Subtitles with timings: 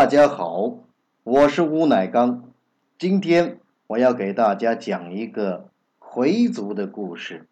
[0.00, 0.78] 大家好，
[1.24, 2.44] 我是乌乃刚。
[2.98, 7.46] 今天我要给大家讲一个回族的故事，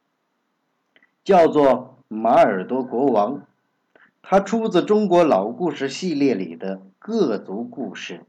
[1.22, 1.66] 叫做
[2.08, 3.34] 《马耳朵国王》。
[4.22, 8.15] 它出自《中国老故事》系列里的各族故事。《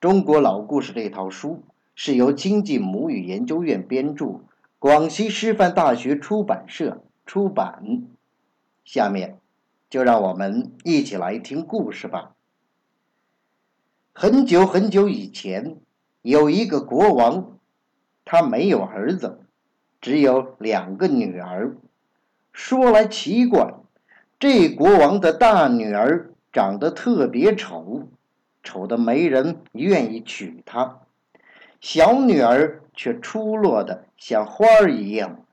[0.00, 1.62] 中国老故事》这套书
[1.94, 4.40] 是由经济母语研究院编著，
[4.78, 8.04] 广西师范大学出版社出版。
[8.82, 9.38] 下面
[9.90, 12.31] 就让我们一起来听故事吧。
[14.14, 15.78] 很久很久以前，
[16.20, 17.58] 有一个国王，
[18.26, 19.40] 他没有儿子，
[20.02, 21.74] 只有两个女儿。
[22.52, 23.72] 说来奇怪，
[24.38, 28.06] 这国王的大女儿长得特别丑，
[28.62, 31.06] 丑的没人愿意娶她；
[31.80, 35.44] 小女儿却出落的像花儿一样。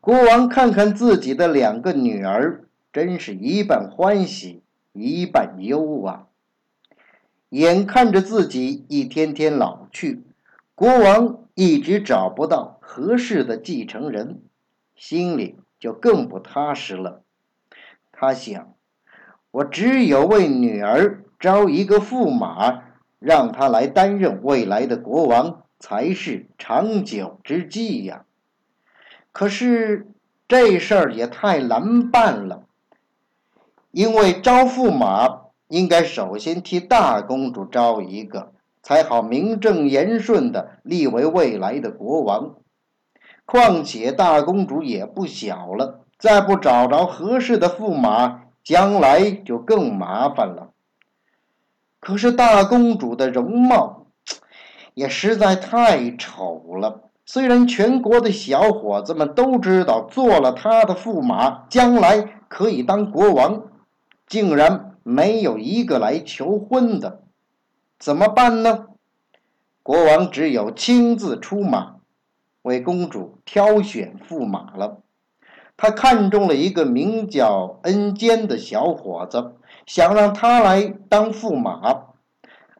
[0.00, 4.62] 国王看看自己的两个女儿，真是一半欢喜
[4.92, 6.28] 一半忧啊。
[7.54, 10.24] 眼看着自己一天天老去，
[10.74, 14.42] 国王一直找不到合适的继承人，
[14.96, 17.22] 心里就更不踏实了。
[18.10, 18.74] 他想，
[19.52, 22.82] 我只有为女儿招一个驸马，
[23.20, 28.24] 让他来担任未来的国王，才是长久之计呀。
[29.30, 30.08] 可是
[30.48, 32.64] 这事儿也太难办了，
[33.92, 35.43] 因为招驸马。
[35.74, 42.54] 应该首先替大公主招一个，才好名正言顺的立为未来的国王。
[43.44, 50.70] 况且大公主也不小了，再不找着合适的驸马，将来就更麻烦了。
[51.98, 54.06] 可是大公主的容貌
[54.94, 63.64] 也实在太丑了，虽然全国的小伙子们都知道做了她的驸马，将来可以当国王，
[64.28, 64.93] 竟然。
[65.04, 67.22] 没有一个来求婚的，
[67.98, 68.86] 怎么办呢？
[69.82, 71.96] 国王只有亲自出马，
[72.62, 75.02] 为公主挑选驸马了。
[75.76, 82.06] 他看中了一个名叫恩坚的小伙子，想让他来当驸马。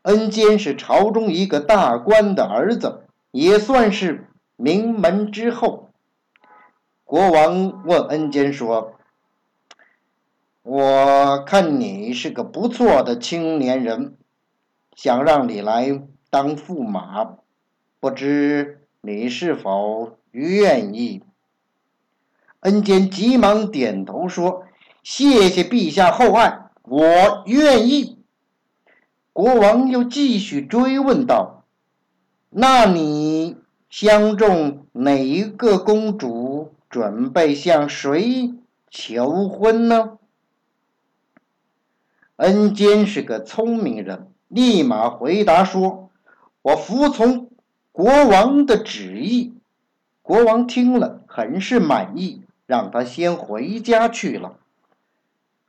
[0.03, 3.03] 恩坚是朝中一个大官的儿子，
[3.33, 5.91] 也算是名门之后。
[7.05, 8.95] 国王问恩坚说。
[10.65, 14.17] 我看你是个不错的青年人，
[14.97, 17.37] 想让你来当驸马，
[18.01, 21.23] 不知你是否愿意？
[22.61, 24.65] 恩坚急忙点头说
[25.05, 28.25] ：“谢谢陛下厚爱，我愿意。”
[29.35, 31.67] 国王又继续追问道
[32.49, 33.59] ：“那你
[33.91, 36.73] 相中哪一个公主？
[36.89, 38.55] 准备向谁
[38.91, 40.17] 求婚呢？”
[42.37, 46.11] 恩坚是个聪明人，立马回答说
[46.63, 47.49] ：“我服从
[47.93, 49.55] 国王的旨意。”
[50.21, 54.57] 国王听了，很是满意，让他先回家去了。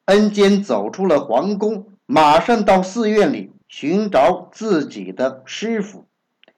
[0.06, 6.06] 恩坚走出了皇宫，马上到寺院里寻找自己的师傅，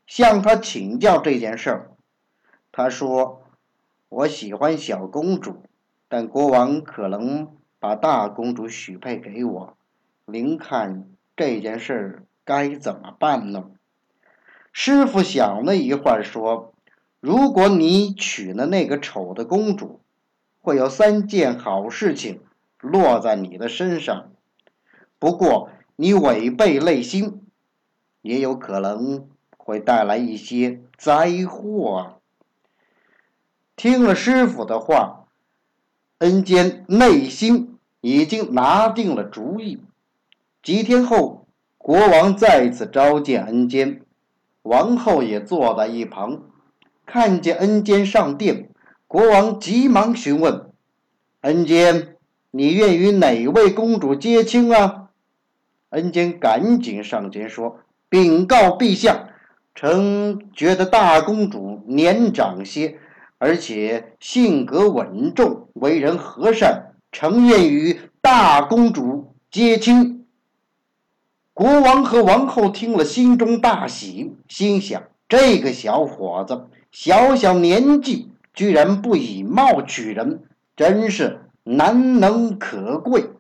[0.06, 1.92] 向他请教这件事儿。
[2.72, 3.42] 他说
[4.08, 5.64] ：“我喜欢小公主，
[6.08, 9.74] 但国王可能把大公主许配给我。”
[10.30, 11.08] 您看
[11.38, 13.72] 这件事该怎么办呢？
[14.74, 16.74] 师傅想了一会儿，说
[17.22, 20.02] ：“如果你娶了那个丑的公主，
[20.60, 22.42] 会有三件好事情
[22.82, 24.34] 落在你的身上。
[25.18, 27.48] 不过你违背内心，
[28.22, 32.20] 也有可能会带来一些灾祸。”
[33.78, 35.28] 听了师傅的话，
[36.18, 39.82] 恩坚内心已经拿定了主意。
[40.64, 41.48] 几天后，
[41.78, 44.02] 国王再次召见恩坚，
[44.64, 46.42] 王后也坐在一旁，
[47.06, 48.70] 看见恩坚上殿，
[49.08, 50.70] 国王急忙询问
[51.42, 52.16] ：“恩坚，
[52.52, 55.10] 你愿与哪位公主结亲啊？”
[55.92, 57.80] 恩坚赶紧上前说
[58.10, 59.30] ：“禀告陛下，
[59.74, 63.00] 臣觉得大公主年长些，
[63.38, 70.16] 而且性格稳重，为人和善，诚愿与大公主结亲。”
[71.58, 80.44] 国王和王后听了，心中大喜，心想：这个小伙子小小年纪，居然不以貌取人，
[80.76, 83.32] 真是难能可贵。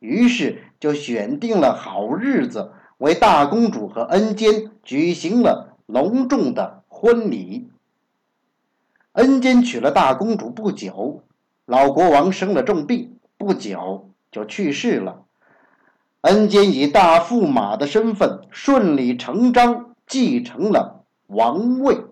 [0.00, 7.70] 于是就选定了好日子，为大公主和恩坚举行了隆重的婚礼。
[9.12, 11.22] 恩坚娶了大公主不久，
[11.66, 15.22] 老国王生了重病，不久就去世了。
[16.28, 22.02] 恩坚以大驸马的身份顺理成章继承了王位。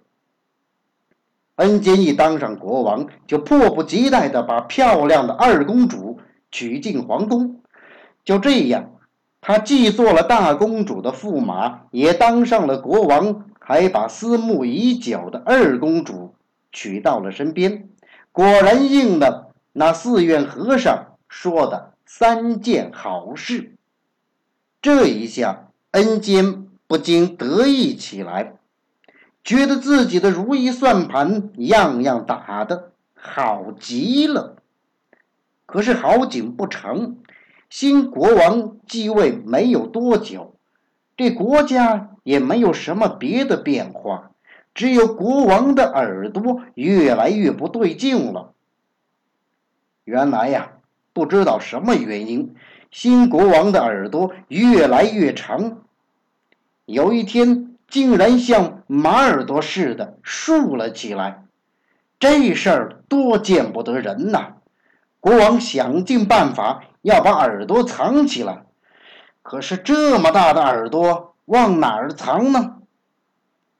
[1.57, 6.19] 恩坚一当上国王，就迫不及待地把漂亮的二公主
[6.51, 7.61] 娶进皇宫。
[8.25, 8.93] 就这样，
[9.43, 16.35] 他既做了大公主的驸马，也当上了国王，还把思慕已久的二公主
[16.73, 17.91] 娶到了身边。
[18.33, 23.76] 果然应了那寺院和尚说的三件好事。
[24.87, 28.55] 这一下，恩坚不禁得意起来。
[29.43, 34.59] 觉得自己的如意算盘样样打得好极了，
[35.67, 37.17] 可是好景不长，
[37.69, 40.55] 新国王继位没有多久，
[41.17, 44.31] 这国家也没有什么别的变化，
[44.73, 48.53] 只有国王的耳朵越来越不对劲了。
[50.05, 50.75] 原来呀，
[51.13, 52.55] 不知道什么原因，
[52.91, 55.83] 新国王的耳朵越来越长，
[56.85, 57.73] 有一天。
[57.89, 61.45] 竟然像马耳朵似的竖了起来，
[62.19, 64.55] 这事儿多见不得人呐！
[65.21, 68.65] 国王想尽办法要把耳朵藏起来，
[69.41, 72.79] 可是这么大的耳朵往哪儿藏呢？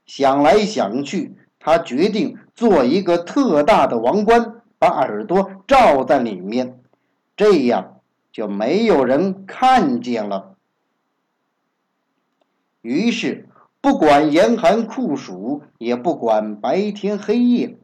[0.07, 6.79] 想来想去，他决定做一个特大的王冠，把耳朵罩在里面，
[7.37, 7.96] 这样
[8.37, 10.57] 就没有人看见了。
[12.83, 13.49] 于是。
[13.79, 17.79] 不管严寒酷暑，也不管白天黑夜，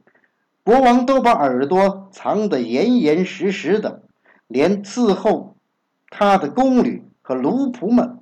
[0.61, 4.01] 国王都把耳朵藏得严严实实的，
[4.47, 5.55] 连伺候
[6.09, 8.19] 他的宫女和奴仆们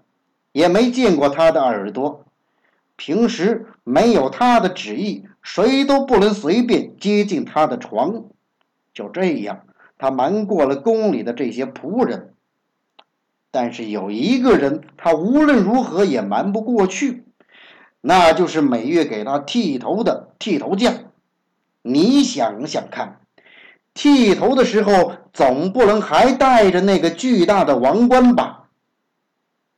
[0.51, 2.23] 也没见过他的耳朵。
[2.95, 8.25] 平时没有他的旨意，谁都不能随便接近他的床。
[8.93, 9.65] 就这样，
[10.01, 12.33] 他瞒过了宫里的这些仆人。
[13.51, 17.25] 但是有一个人，他无论如何也瞒不过去。
[18.01, 20.95] 那就是每月给他剃头的剃头匠。
[21.83, 23.19] 你想想看，
[23.93, 28.69] 剃头的时候总不能还戴着那个巨大的王冠吧？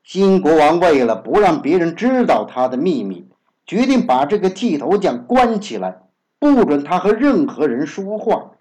[0.05, 3.27] 新国王为了不让别人知道他的秘密，
[3.65, 6.03] 决定把这个剃头匠关起来，
[6.39, 8.51] 不准他和任何人说话，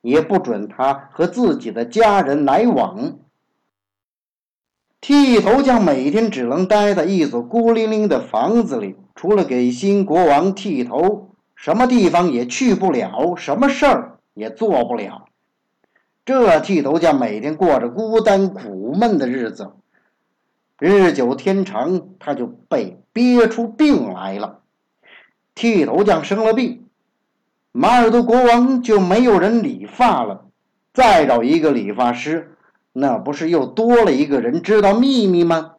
[0.00, 3.18] 也不准他和自己的家人来往。
[5.00, 15.26] 剃头匠每天只能待在一所孤零零的房子里，除了给新国王剃头，什么地方也去不了，什么事儿也做不了。
[16.26, 19.72] 这剃头匠每天过着孤单苦闷的日子，
[20.78, 24.60] 日久天长，他就被憋出病来了。
[25.54, 26.89] 剃头匠生了病，
[27.72, 30.46] 马尔多国王就没有人理发了，
[30.92, 32.56] 再找一个理发师。
[32.92, 35.76] 那不是又多了一个人知道秘密吗？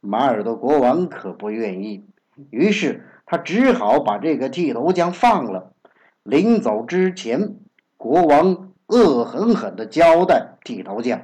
[0.00, 2.04] 马耳朵国王可不愿意，
[2.50, 5.72] 于是他只好把这个剃头匠放了。
[6.22, 7.56] 临走之前，
[7.96, 11.22] 国王恶狠狠地交代剃头匠：“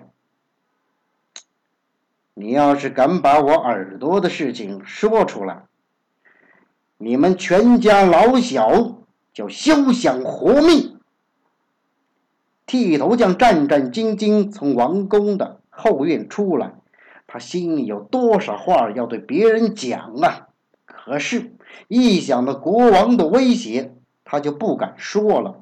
[2.32, 5.66] 你要是敢把我耳朵的事情说出来，
[6.96, 9.03] 你们全家老小
[9.34, 10.98] 就休想活命。”
[12.64, 16.72] 剃头匠战战兢兢从王宫的后院出来，
[17.26, 20.48] 他心里有多少话要对别人讲啊？
[20.86, 21.52] 可是，
[21.88, 23.92] 一想到国王的威胁，
[24.24, 25.60] 他就不敢说了。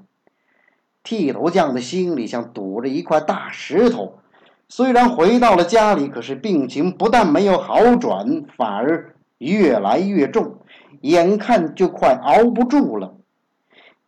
[1.03, 4.21] 剃头匠的心里像堵着一块大石头。
[4.69, 10.59] 虽然回到了家里，可是病情不但没有好转，反而越来越重，
[11.01, 13.17] 眼看就快熬不住了。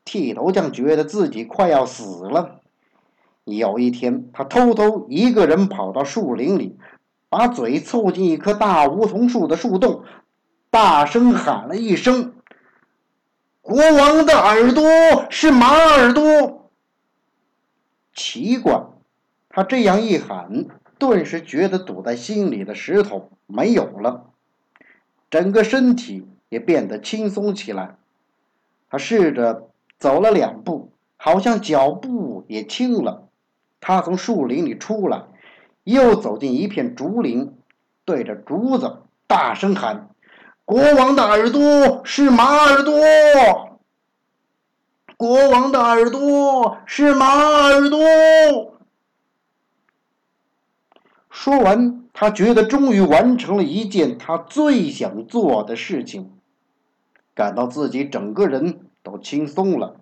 [0.05, 2.61] 剃头匠觉得自己快要死了。
[3.45, 6.79] 有一天，他偷偷一个人跑到树林里，
[7.29, 10.05] 把嘴凑近一棵大梧桐树的树洞，
[10.71, 12.35] 大声喊了一声
[13.61, 14.85] ：“国王的耳朵
[15.31, 16.71] 是马耳朵。”
[18.15, 18.87] 奇怪，
[19.49, 20.67] 他这样一喊，
[20.99, 24.31] 顿时觉得堵在心里的石头没有了，
[25.29, 27.97] 整个身体也变得轻松起来。
[28.89, 29.69] 他试着
[30.05, 33.31] 走了两步，好像脚步也轻了。
[33.81, 35.23] 他从树林里出来，
[35.83, 37.55] 又走进一片竹林，
[38.05, 40.11] 对着竹子大声喊
[40.67, 42.95] ：“国王的耳朵是马耳朵！
[45.17, 48.77] 国王的耳朵是马耳朵！”
[51.33, 56.31] 说完，他觉得终于完成了一件他最想做的事情，
[57.35, 60.01] 感到自己整个人都轻松了。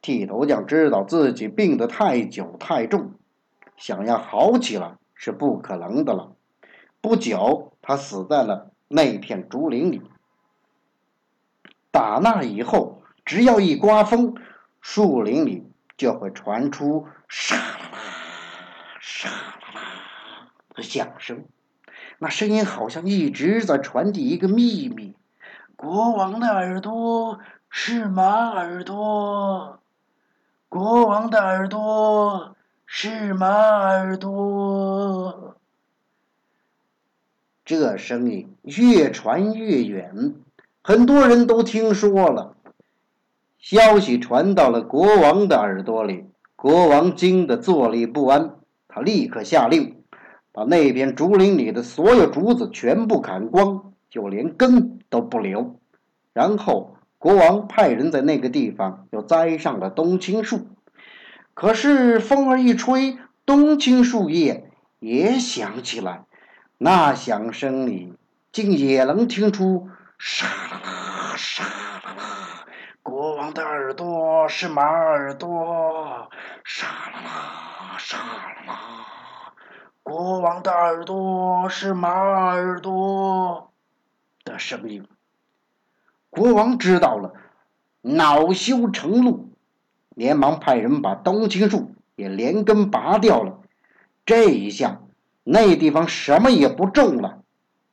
[0.00, 3.12] 剃头匠知道自己病得太久太重，
[3.76, 6.34] 想要好起来是不可能的了。
[7.00, 10.02] 不久，他死在了那片竹林里。
[11.92, 14.34] 打那以后，只要一刮风，
[14.80, 17.98] 树林里就会传出沙啦啦、
[19.00, 21.44] 沙啦啦的响声。
[22.18, 25.14] 那声音好像一直在传递一个秘密：
[25.76, 27.40] 国王的耳朵
[27.74, 29.80] 是马耳朵，
[30.68, 35.56] 国王的耳朵是马耳朵。
[37.64, 40.34] 这声音越传越远，
[40.82, 42.54] 很多人都听说了。
[43.58, 48.56] 消息传到了国王的耳朵里，国王惊得坐立不安。
[48.86, 49.96] 他立刻下令，
[50.52, 55.80] 把那片竹林里的所有竹子全部砍光，就连根都不留。
[56.34, 56.91] 然后，
[57.22, 60.66] 国王派人在那个地方又栽上了冬青树。
[61.54, 66.24] 可是，风儿一吹，冬青树叶也响起来。
[66.78, 68.12] 那响声里，
[68.50, 69.88] 竟也能听出
[70.18, 72.64] 沙啦啦、沙啦啦。
[73.04, 76.28] 国王的耳朵是马耳朵，
[76.64, 79.54] 沙啦啦、沙啦啦。
[80.02, 83.70] 国王的耳朵是马耳朵
[84.44, 85.06] 的声音。
[86.32, 87.34] 国王知道了，
[88.00, 89.50] 恼羞成怒，
[90.14, 93.60] 连忙派人把冬青树也连根拔掉了。
[94.24, 95.02] 这一下。
[95.44, 97.42] 那地方什么也不种了，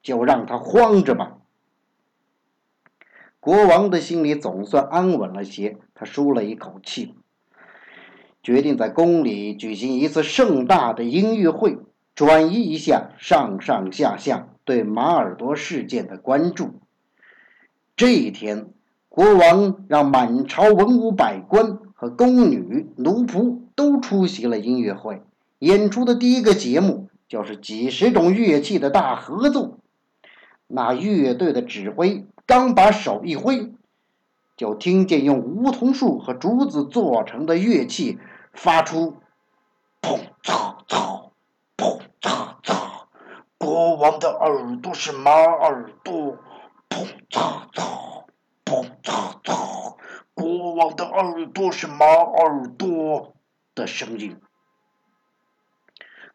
[0.03, 1.37] 就让他荒着吧。
[3.39, 7.15] 国王的心里总算安稳了些，他舒了一口气，
[8.43, 11.79] 决定在宫里举行一次盛大的音乐会，
[12.13, 16.79] 转移一下上上下下对马耳朵事件的关注。
[17.99, 18.69] 这一天，
[19.09, 25.21] 国王让满朝文武百官和宫女奴仆都出席了音乐会。
[25.59, 27.09] 演出的第一个节目。
[27.27, 29.77] 就是几十种乐器的大合奏。
[30.65, 33.71] 那乐队的指挥刚把手一挥，
[34.57, 38.17] 就听见用梧桐树和竹子做成的乐器
[38.51, 39.17] 发出
[40.01, 41.29] “砰嚓嚓，
[41.77, 43.03] 砰嚓嚓”。
[43.59, 46.35] 国王的耳朵是马耳朵
[46.89, 48.23] ，“砰嚓嚓，
[48.65, 49.95] 砰嚓嚓”。
[50.33, 53.33] 国王的耳朵是马耳朵
[53.75, 54.37] 的声音。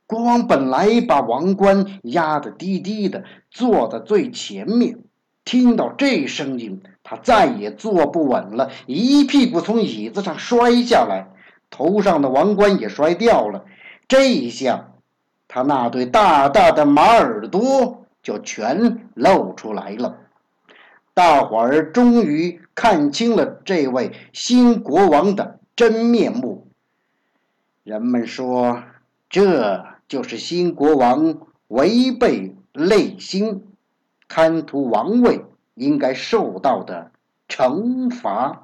[0.07, 5.01] 国王本来把王冠压得低低的，坐在最前面。
[5.45, 11.29] 听到这声音，他再也坐不稳了，一屁股从椅子上摔下来，
[11.69, 13.65] 头上的王冠也摔掉了。
[14.09, 14.93] 这一下，
[15.49, 20.19] 他那对大大的马耳朵就全露出来了。
[21.15, 26.69] 大伙儿终于看清了这位新国王的真面目。
[27.83, 28.83] 人们说，
[29.31, 29.95] 这。
[30.07, 33.65] 就是新国王违背内心、
[34.29, 37.11] 贪图王位应该受到的
[37.49, 38.64] 惩罚。